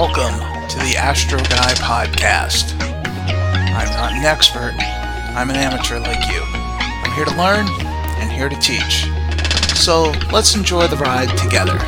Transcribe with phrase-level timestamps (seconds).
[0.00, 0.38] Welcome
[0.68, 2.80] to the Astro Guy podcast.
[3.74, 6.40] I'm not an expert, I'm an amateur like you.
[6.44, 7.66] I'm here to learn
[8.20, 9.08] and here to teach.
[9.74, 11.78] So let's enjoy the ride together.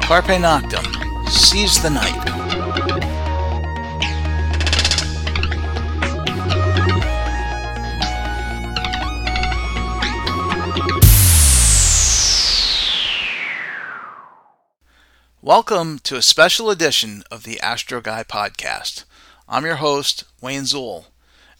[0.00, 2.39] Carpe Noctem, seize the night.
[15.42, 19.04] Welcome to a special edition of the Astro Guy podcast.
[19.48, 21.06] I'm your host, Wayne Zool,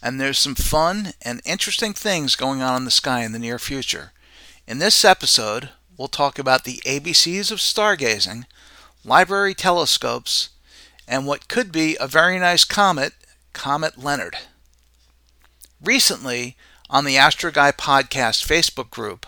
[0.03, 3.57] and there's some fun and interesting things going on in the sky in the near
[3.57, 4.11] future.
[4.67, 8.45] In this episode, we'll talk about the ABCs of stargazing,
[9.03, 10.49] library telescopes,
[11.07, 13.13] and what could be a very nice comet,
[13.51, 14.37] Comet Leonard.
[15.83, 16.55] Recently,
[16.87, 19.25] on the Astro Guy podcast Facebook group,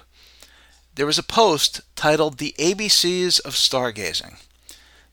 [0.96, 4.38] there was a post titled The ABCs of Stargazing.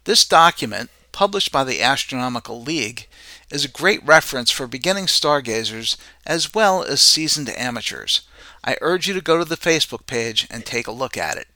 [0.04, 3.08] This document, published by the Astronomical League,
[3.50, 8.22] is a great reference for beginning stargazers as well as seasoned amateurs.
[8.62, 11.48] I urge you to go to the Facebook page and take a look at it.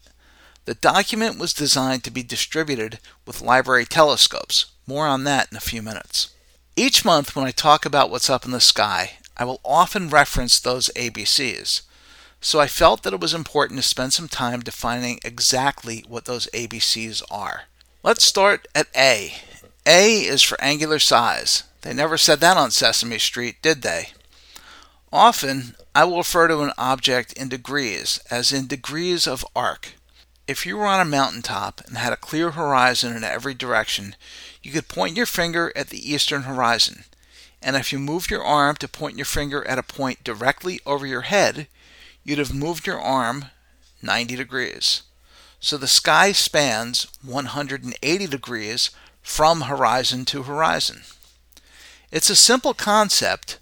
[0.64, 4.66] The document was designed to be distributed with library telescopes.
[4.86, 6.30] More on that in a few minutes.
[6.76, 10.58] Each month, when I talk about what's up in the sky, I will often reference
[10.58, 11.82] those ABCs.
[12.44, 16.46] So I felt that it was important to spend some time defining exactly what those
[16.52, 17.62] ABCs are.
[18.02, 19.36] Let's start at A.
[19.86, 21.62] A is for angular size.
[21.80, 24.08] They never said that on Sesame Street, did they?
[25.10, 29.94] Often, I will refer to an object in degrees, as in degrees of arc.
[30.46, 34.16] If you were on a mountaintop and had a clear horizon in every direction,
[34.62, 37.04] you could point your finger at the eastern horizon.
[37.62, 41.06] And if you moved your arm to point your finger at a point directly over
[41.06, 41.68] your head,
[42.24, 43.46] you'd have moved your arm
[44.02, 45.02] 90 degrees.
[45.60, 48.90] So the sky spans 180 degrees
[49.22, 51.02] from horizon to horizon.
[52.10, 53.58] It's a simple concept,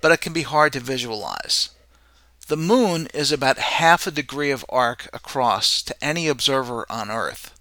[0.00, 1.70] but it can be hard to visualize.
[2.48, 7.58] The moon is about half a degree of arc across to any observer on Earth.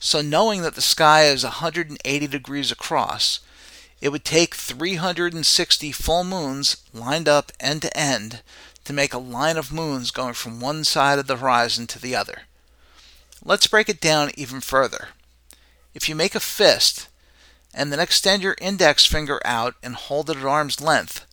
[0.00, 3.40] So, knowing that the sky is 180 degrees across,
[4.00, 8.42] it would take 360 full moons lined up end to end
[8.84, 12.14] to make a line of moons going from one side of the horizon to the
[12.14, 12.42] other.
[13.42, 15.08] Let's break it down even further.
[15.94, 17.08] If you make a fist
[17.74, 21.26] and then extend your index finger out and hold it at arm's length,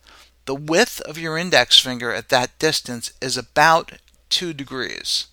[0.44, 3.92] the width of your index finger at that distance is about
[4.30, 5.26] 2 degrees.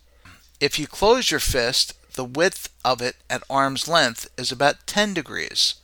[0.59, 5.13] If you close your fist, the width of it at arm's length is about 10
[5.13, 5.75] degrees.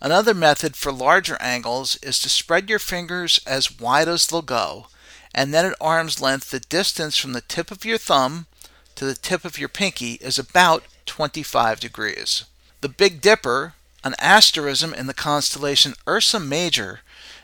[0.00, 4.88] Another method for larger angles is to spread your fingers as wide as they'll go,
[5.34, 8.46] and then at arm's length, the distance from the tip of your thumb
[8.94, 12.44] to the tip of your pinky is about 25 degrees.
[12.80, 13.74] The Big Dipper,
[14.04, 17.00] an asterism in the constellation Ursa Major,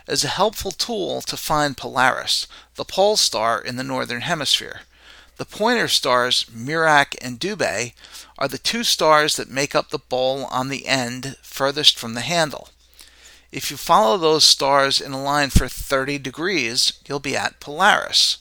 [0.06, 2.46] is a helpful tool to find Polaris,
[2.76, 4.80] the pole star in the northern hemisphere.
[5.36, 7.94] The pointer stars Merak and Dubhe
[8.38, 12.20] are the two stars that make up the bowl on the end furthest from the
[12.20, 12.68] handle.
[13.52, 18.38] If you follow those stars in a line for 30 degrees, you'll be at Polaris.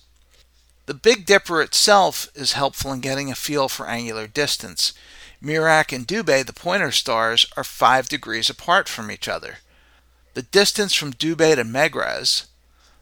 [0.85, 4.93] The Big Dipper itself is helpful in getting a feel for angular distance.
[5.43, 9.59] Merak and Dubhe, the pointer stars, are 5 degrees apart from each other.
[10.35, 12.45] The distance from Dubhe to Megrez,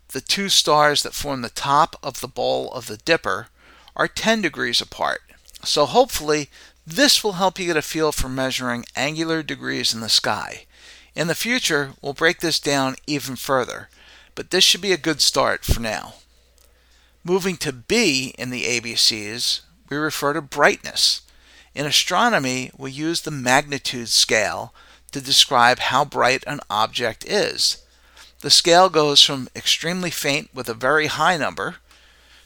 [0.10, 3.48] the two stars that form the top of the bowl of the Dipper,
[3.96, 5.22] are 10 degrees apart.
[5.64, 6.50] So hopefully,
[6.86, 10.67] this will help you get a feel for measuring angular degrees in the sky.
[11.18, 13.90] In the future, we'll break this down even further,
[14.36, 16.14] but this should be a good start for now.
[17.24, 21.24] Moving to B in the ABCs, we refer to brightness.
[21.74, 24.76] In astronomy, we use the magnitude scale
[25.12, 27.84] to describe how bright an object is.
[28.42, 31.78] The scale goes from extremely faint with a very high number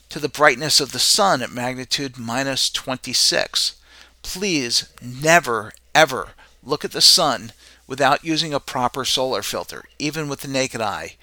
[0.08, 3.74] to the brightness of the sun at magnitude minus 26.
[4.22, 6.30] Please never, ever
[6.62, 7.52] look at the sun
[7.92, 11.14] without using a proper solar filter, even with the naked eye.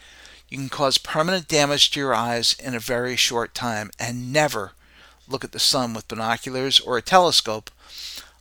[0.49, 4.73] You can cause permanent damage to your eyes in a very short time, and never
[5.27, 7.71] look at the sun with binoculars or a telescope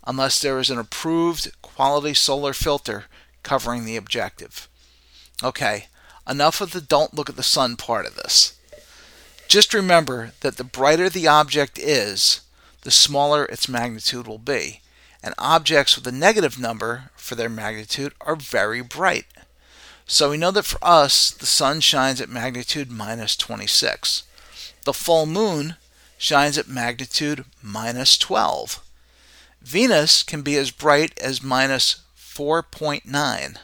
[0.07, 3.07] unless there is an approved quality solar filter
[3.43, 4.69] covering the objective.
[5.43, 5.87] Okay,
[6.29, 8.61] enough of the don't look at the sun part of this.
[9.49, 12.43] Just remember that the brighter the object is,
[12.83, 14.83] the smaller its magnitude will be,
[15.23, 19.26] and objects with a negative number for their magnitude are very bright.
[20.06, 24.23] So we know that for us, the sun shines at magnitude minus 26.
[24.85, 25.76] The full moon
[26.17, 28.82] shines at magnitude minus 12.
[29.61, 33.56] Venus can be as bright as minus 4.9,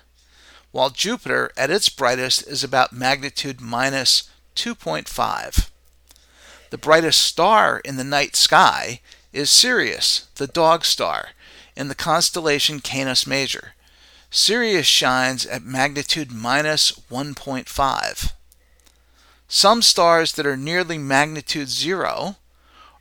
[0.70, 5.70] while Jupiter at its brightest is about magnitude minus 2.5.
[6.70, 9.00] The brightest star in the night sky
[9.32, 11.30] is Sirius, the dog star,
[11.76, 13.74] in the constellation Canis Major.
[14.30, 18.32] Sirius shines at magnitude minus 1.5.
[19.46, 22.36] Some stars that are nearly magnitude zero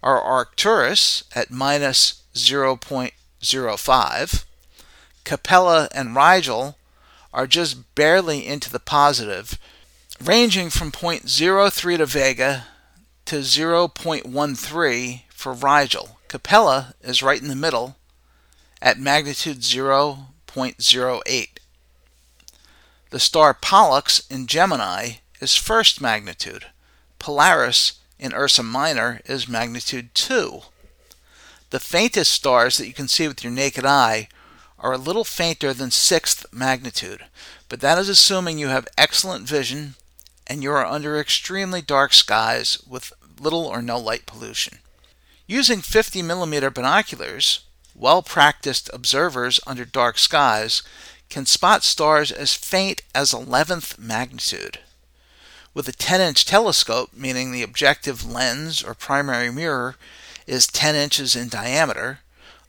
[0.03, 4.45] are Arcturus at minus 0.05.
[5.23, 6.77] Capella and Rigel
[7.33, 9.57] are just barely into the positive,
[10.23, 12.67] ranging from 0.03 to Vega
[13.25, 16.19] to 0.13 for Rigel.
[16.27, 17.95] Capella is right in the middle
[18.83, 21.47] at magnitude 0.08.
[23.11, 26.65] The star Pollux in Gemini is first magnitude.
[27.17, 30.63] Polaris in Ursa Minor is magnitude 2.
[31.69, 34.27] The faintest stars that you can see with your naked eye
[34.77, 37.23] are a little fainter than sixth magnitude,
[37.69, 39.95] but that is assuming you have excellent vision
[40.45, 44.79] and you are under extremely dark skies with little or no light pollution.
[45.47, 47.61] Using 50 millimeter binoculars,
[47.95, 50.83] well practiced observers under dark skies
[51.29, 54.79] can spot stars as faint as 11th magnitude.
[55.73, 59.95] With a 10 inch telescope, meaning the objective lens or primary mirror
[60.45, 62.19] is 10 inches in diameter,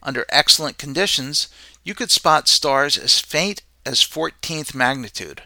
[0.03, 1.49] under excellent conditions,
[1.83, 5.43] you could spot stars as faint as 14th magnitude.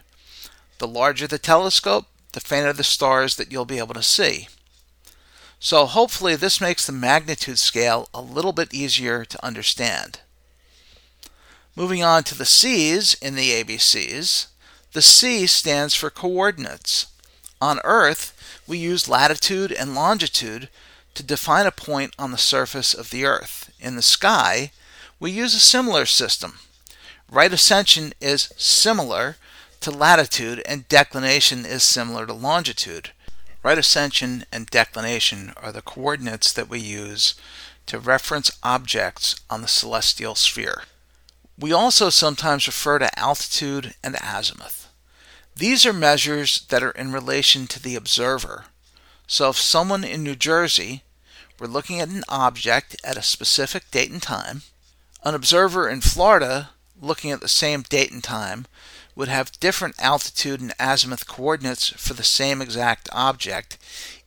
[0.77, 4.47] The larger the telescope, the fainter the stars that you'll be able to see.
[5.59, 10.21] So hopefully this makes the magnitude scale a little bit easier to understand.
[11.75, 14.47] Moving on to the C's in the ABCs,
[14.93, 17.07] the C stands for coordinates.
[17.61, 18.33] On Earth,
[18.67, 20.69] we use latitude and longitude
[21.13, 23.71] to define a point on the surface of the Earth.
[23.79, 24.71] In the sky,
[25.19, 26.59] we use a similar system.
[27.29, 29.35] Right ascension is similar
[29.81, 33.11] to latitude, and declination is similar to longitude.
[33.61, 37.35] Right ascension and declination are the coordinates that we use
[37.87, 40.83] to reference objects on the celestial sphere.
[41.57, 44.87] We also sometimes refer to altitude and azimuth.
[45.55, 48.65] These are measures that are in relation to the observer.
[49.27, 51.03] So if someone in New Jersey
[51.59, 54.61] were looking at an object at a specific date and time,
[55.23, 56.69] an observer in Florida
[57.01, 58.67] looking at the same date and time
[59.15, 63.77] would have different altitude and azimuth coordinates for the same exact object,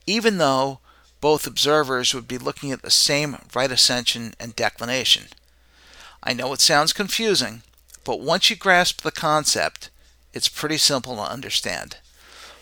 [0.07, 0.81] even though
[1.21, 5.25] both observers would be looking at the same right ascension and declination.
[6.23, 7.63] I know it sounds confusing,
[8.05, 9.91] but once you grasp the concept,
[10.33, 11.97] it's pretty simple to understand.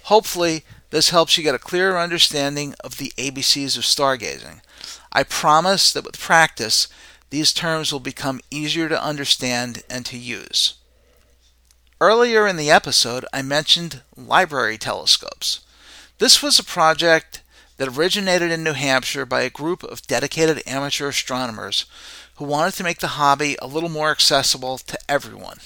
[0.04, 4.60] Hopefully, this helps you get a clearer understanding of the ABCs of stargazing.
[5.12, 6.88] I promise that with practice,
[7.30, 10.74] these terms will become easier to understand and to use.
[12.02, 15.60] Earlier in the episode, I mentioned library telescopes.
[16.16, 17.42] This was a project
[17.76, 21.84] that originated in New Hampshire by a group of dedicated amateur astronomers
[22.36, 25.58] who wanted to make the hobby a little more accessible to everyone.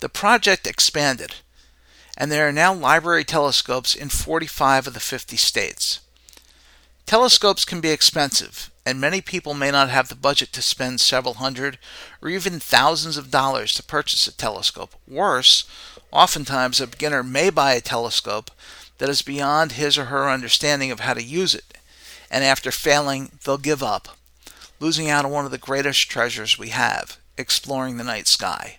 [0.00, 1.36] The project expanded,
[2.16, 6.00] and there are now library telescopes in 45 of the 50 states.
[7.06, 11.34] Telescopes can be expensive, and many people may not have the budget to spend several
[11.34, 11.78] hundred
[12.22, 14.94] or even thousands of dollars to purchase a telescope.
[15.06, 15.64] Worse,
[16.10, 18.50] oftentimes a beginner may buy a telescope
[18.98, 21.78] that is beyond his or her understanding of how to use it,
[22.30, 24.08] and after failing, they'll give up,
[24.78, 28.78] losing out on one of the greatest treasures we have exploring the night sky.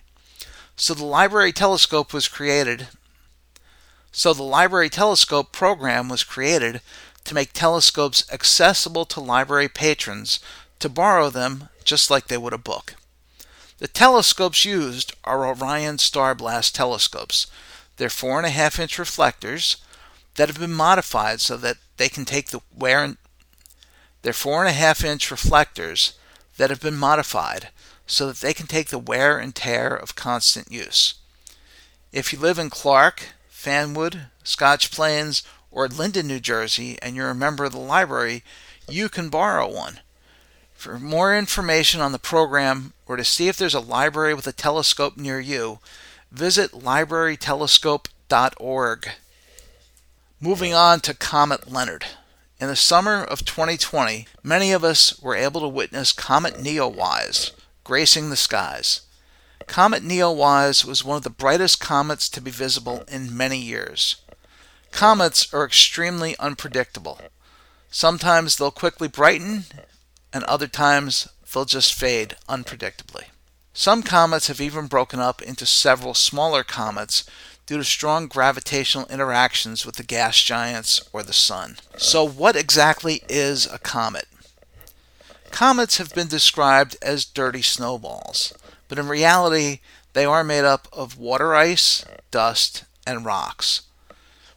[0.76, 2.88] So the library telescope was created.
[4.12, 6.80] So the library telescope program was created
[7.24, 10.40] to make telescopes accessible to library patrons
[10.78, 12.94] to borrow them just like they would a book.
[13.78, 17.46] The telescopes used are Orion Starblast telescopes.
[17.96, 19.76] They're four and a half inch reflectors
[20.36, 23.16] that have been modified so that they can take the wear and
[24.22, 26.14] they're four and a half inch reflectors
[26.56, 27.70] that have been modified
[28.06, 31.14] so that they can take the wear and tear of constant use.
[32.12, 37.34] If you live in Clark, Fanwood, Scotch Plains, or Linden, New Jersey, and you're a
[37.34, 38.44] member of the library,
[38.88, 39.98] you can borrow one.
[40.74, 44.52] For more information on the program or to see if there's a library with a
[44.52, 45.80] telescope near you,
[46.30, 49.08] visit librarytelescope.org.
[50.40, 52.04] Moving on to Comet Leonard.
[52.58, 57.50] In the summer of 2020, many of us were able to witness Comet Neowise,
[57.84, 59.02] gracing the skies.
[59.66, 64.16] Comet Neowise was one of the brightest comets to be visible in many years.
[64.92, 67.20] Comets are extremely unpredictable.
[67.90, 69.64] Sometimes they'll quickly brighten,
[70.32, 73.24] and other times they'll just fade unpredictably.
[73.74, 77.24] Some comets have even broken up into several smaller comets
[77.66, 81.78] due to strong gravitational interactions with the gas giants or the Sun.
[81.96, 84.26] So, what exactly is a comet?
[85.50, 88.52] Comets have been described as dirty snowballs,
[88.88, 89.80] but in reality,
[90.12, 93.82] they are made up of water ice, dust, and rocks.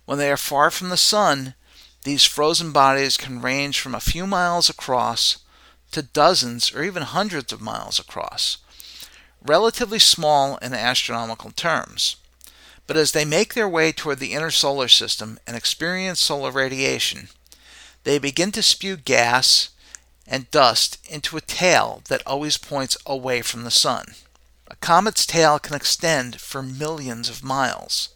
[0.06, 1.56] When they are far from the Sun,
[2.04, 5.38] these frozen bodies can range from a few miles across
[5.92, 8.58] to dozens or even hundreds of miles across.
[9.42, 12.18] Relatively small in astronomical terms.
[12.88, 17.30] But as they make their way toward the inner solar system and experience solar radiation,
[18.04, 19.70] they begin to spew gas
[20.28, 24.14] and dust into a tail that always points away from the sun.
[24.68, 28.10] A comet's tail can extend for millions of miles.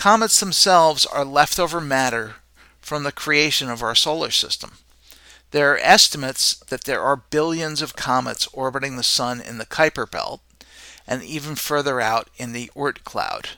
[0.00, 2.36] Comets themselves are leftover matter
[2.80, 4.78] from the creation of our solar system.
[5.50, 10.10] There are estimates that there are billions of comets orbiting the Sun in the Kuiper
[10.10, 10.40] Belt
[11.06, 13.50] and even further out in the Oort cloud.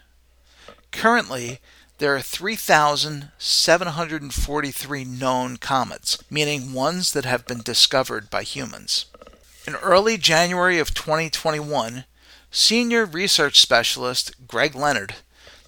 [0.90, 1.60] Currently,
[1.98, 9.06] there are 3,743 known comets, meaning ones that have been discovered by humans.
[9.64, 12.04] In early January of 2021,
[12.50, 15.14] senior research specialist Greg Leonard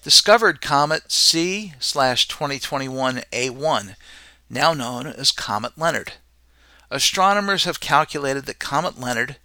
[0.05, 3.97] discovered comet C/2021A1,
[4.51, 6.13] now known as Comet Leonard.
[6.91, 9.37] Astronomers have calculated that Comet Leonard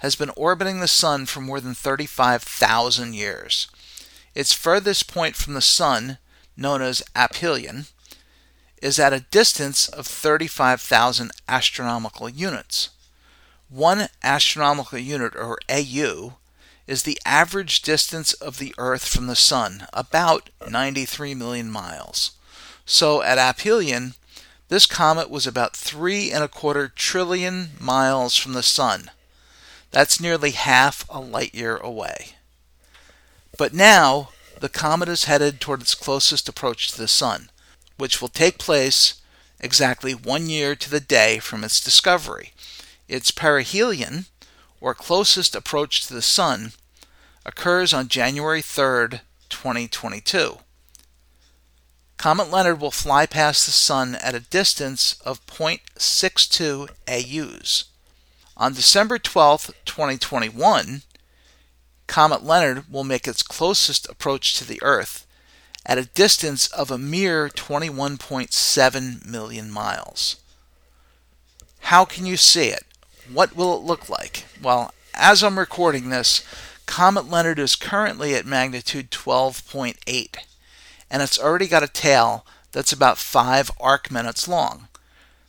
[0.00, 3.68] has been orbiting the Sun for more than 35,000 years.
[4.34, 6.18] Its furthest point from the Sun,
[6.58, 7.86] known as aphelion,
[8.82, 12.90] is at a distance of 35,000 astronomical units.
[13.70, 16.34] One astronomical unit, or AU,
[16.92, 22.32] is the average distance of the Earth from the Sun, about 93 million miles.
[22.84, 24.12] So at aphelion,
[24.68, 29.10] this comet was about three and a quarter trillion miles from the Sun.
[29.90, 32.32] That's nearly half a light year away.
[33.56, 34.28] But now,
[34.60, 37.48] the comet is headed toward its closest approach to the Sun,
[37.96, 39.14] which will take place
[39.60, 42.52] exactly one year to the day from its discovery.
[43.08, 44.26] Its perihelion,
[44.78, 46.72] or closest approach to the Sun,
[47.44, 50.58] occurs on January 3rd, 2022.
[52.16, 57.84] Comet Leonard will fly past the Sun at a distance of 0.62 AUs.
[58.56, 61.02] On December 12, 2021,
[62.06, 65.26] Comet Leonard will make its closest approach to the Earth
[65.84, 70.36] at a distance of a mere 21.7 million miles.
[71.80, 72.84] How can you see it?
[73.32, 74.44] What will it look like?
[74.62, 76.44] Well, as I'm recording this,
[76.92, 80.36] Comet Leonard is currently at magnitude 12.8,
[81.10, 84.88] and it's already got a tail that's about 5 arc minutes long.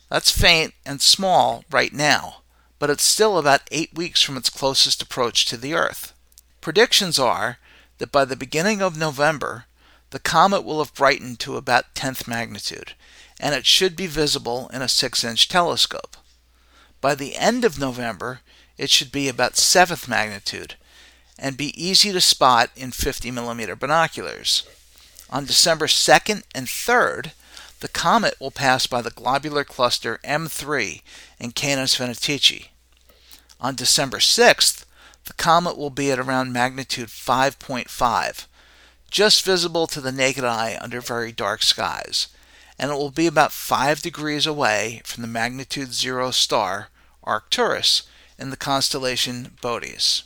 [0.08, 2.36] That's faint and small right now,
[2.78, 6.14] but it's still about 8 weeks from its closest approach to the Earth.
[6.62, 7.58] Predictions are
[7.98, 9.66] that by the beginning of November,
[10.12, 12.94] the comet will have brightened to about 10th magnitude,
[13.38, 16.16] and it should be visible in a 6 inch telescope.
[17.02, 18.40] By the end of November,
[18.78, 20.76] it should be about 7th magnitude,
[21.38, 24.64] and be easy to spot in 50 millimeter binoculars.
[25.30, 27.32] On December 2nd and 3rd,
[27.80, 31.02] the comet will pass by the globular cluster M3
[31.38, 32.68] in Canes Venatici.
[33.60, 34.84] On December 6th,
[35.24, 38.46] the comet will be at around magnitude 5.5,
[39.10, 42.28] just visible to the naked eye under very dark skies,
[42.78, 46.88] and it will be about 5 degrees away from the magnitude 0 star
[47.22, 48.02] Arcturus
[48.38, 50.22] in the constellation Boötes.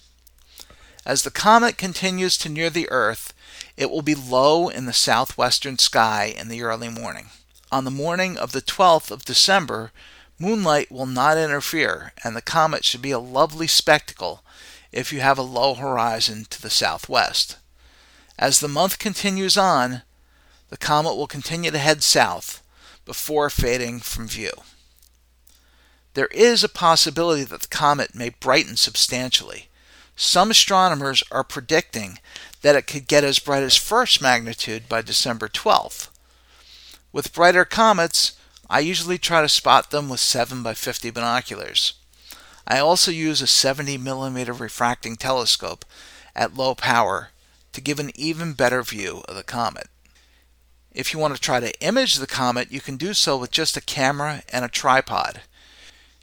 [1.09, 3.33] As the comet continues to near the Earth,
[3.79, 7.31] it will be low in the southwestern sky in the early morning.
[7.73, 9.91] On the morning of the 12th of December,
[10.39, 14.45] moonlight will not interfere, and the comet should be a lovely spectacle
[14.93, 17.57] if you have a low horizon to the southwest.
[18.39, 20.03] As the month continues on,
[20.69, 22.63] the comet will continue to head south
[23.07, 24.53] before fading from view.
[26.13, 29.71] There is a possibility that the comet may brighten substantially.
[30.21, 32.19] Some astronomers are predicting
[32.63, 36.09] that it could get as bright as first magnitude by December 12th.
[37.13, 38.33] With brighter comets,
[38.69, 41.95] I usually try to spot them with 7 by 50 binoculars.
[42.67, 45.85] I also use a 70 millimeter refracting telescope
[46.35, 47.31] at low power
[47.73, 49.87] to give an even better view of the comet.
[50.91, 53.77] If you want to try to image the comet, you can do so with just
[53.77, 55.43] a camera and a tripod.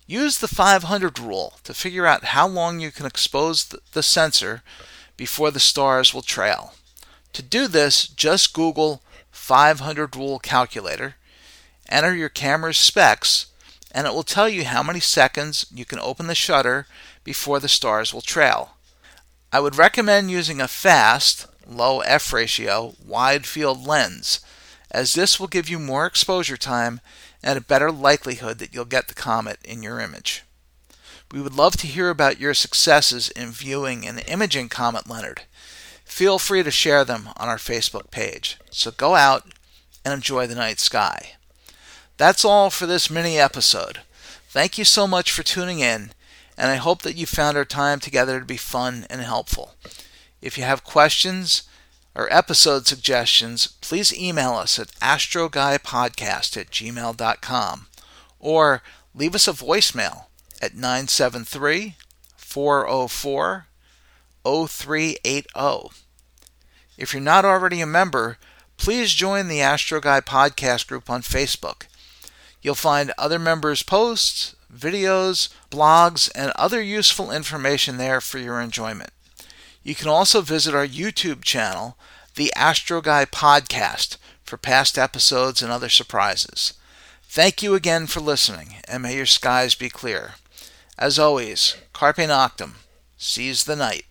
[0.08, 4.62] Use the 500 rule to figure out how long you can expose the sensor
[5.18, 6.74] before the stars will trail.
[7.34, 11.16] To do this, just Google 500 rule calculator,
[11.90, 13.48] enter your camera's specs,
[13.92, 16.86] and it will tell you how many seconds you can open the shutter
[17.24, 18.76] before the stars will trail.
[19.52, 24.40] I would recommend using a fast, low f ratio, wide field lens,
[24.92, 27.02] as this will give you more exposure time
[27.46, 30.44] and a better likelihood that you'll get the comet in your image.
[31.32, 35.44] We would love to hear about your successes in viewing and imaging Comet Leonard.
[36.04, 38.58] Feel free to share them on our Facebook page.
[38.72, 39.44] So go out
[40.04, 41.34] and enjoy the night sky.
[42.18, 44.00] That's all for this mini episode.
[44.50, 46.12] Thank you so much for tuning in,
[46.58, 49.76] and I hope that you found our time together to be fun and helpful.
[50.42, 51.64] If you have questions
[52.16, 57.88] or episode suggestions, please email us at astroguypodcast at gmail.com
[58.40, 58.82] or
[59.14, 60.26] leave us a voicemail
[60.62, 61.96] at 973
[62.38, 63.68] 404
[64.46, 65.90] 0380.
[66.98, 68.38] If you're not already a member,
[68.78, 71.88] please join the Astro Guy podcast group on Facebook.
[72.62, 79.12] You'll find other members' posts, videos, blogs, and other useful information there for your enjoyment.
[79.86, 81.96] You can also visit our YouTube channel,
[82.34, 86.74] the Astro Guy Podcast, for past episodes and other surprises.
[87.22, 90.34] Thank you again for listening, and may your skies be clear.
[90.98, 92.78] As always, Carpe Noctem,
[93.16, 94.08] seize the night.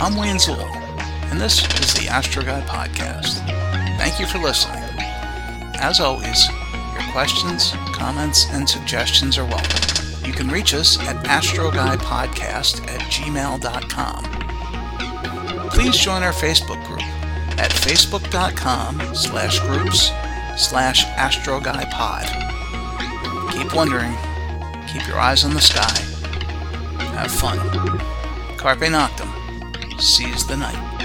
[0.00, 3.46] I'm Wayne Zulu, and this is the Astro Guy Podcast.
[3.98, 4.82] Thank you for listening.
[5.80, 6.48] As always,
[6.92, 10.26] your questions, comments, and suggestions are welcome.
[10.26, 14.24] You can reach us at astroguypodcast at gmail.com.
[15.70, 17.02] Please join our Facebook group
[17.58, 20.10] at facebook.com slash groups
[20.56, 22.26] slash astroguypod.
[23.52, 24.14] Keep wondering.
[24.92, 25.98] Keep your eyes on the sky.
[27.14, 27.58] Have fun.
[28.58, 29.30] Carpe Noctem
[30.00, 30.99] seize the night.